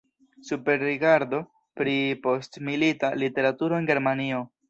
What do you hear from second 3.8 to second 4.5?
en Germanio.